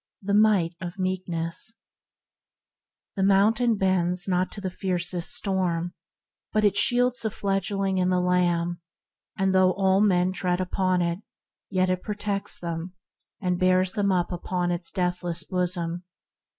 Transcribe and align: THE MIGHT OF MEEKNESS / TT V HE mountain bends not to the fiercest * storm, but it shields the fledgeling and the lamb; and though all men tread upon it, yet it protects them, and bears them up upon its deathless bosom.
THE 0.23 0.33
MIGHT 0.33 0.73
OF 0.81 0.97
MEEKNESS 0.97 1.67
/ 1.67 1.67
TT 1.67 1.73
V 3.17 3.21
HE 3.21 3.21
mountain 3.27 3.75
bends 3.77 4.27
not 4.27 4.51
to 4.53 4.59
the 4.59 4.71
fiercest 4.71 5.29
* 5.35 5.35
storm, 5.35 5.93
but 6.51 6.65
it 6.65 6.75
shields 6.75 7.19
the 7.21 7.29
fledgeling 7.29 7.99
and 7.99 8.11
the 8.11 8.19
lamb; 8.19 8.81
and 9.37 9.53
though 9.53 9.73
all 9.73 10.01
men 10.01 10.31
tread 10.31 10.59
upon 10.59 11.03
it, 11.03 11.19
yet 11.69 11.91
it 11.91 12.01
protects 12.01 12.57
them, 12.57 12.95
and 13.39 13.59
bears 13.59 13.91
them 13.91 14.11
up 14.11 14.31
upon 14.31 14.71
its 14.71 14.89
deathless 14.89 15.43
bosom. 15.43 16.03